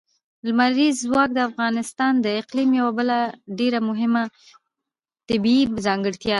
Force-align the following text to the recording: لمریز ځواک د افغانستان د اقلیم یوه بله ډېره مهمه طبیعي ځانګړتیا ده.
لمریز 0.45 0.95
ځواک 1.05 1.29
د 1.33 1.39
افغانستان 1.49 2.13
د 2.21 2.25
اقلیم 2.41 2.69
یوه 2.79 2.91
بله 2.99 3.17
ډېره 3.59 3.79
مهمه 3.89 4.23
طبیعي 5.29 5.63
ځانګړتیا 5.85 6.27
ده. 6.27 6.29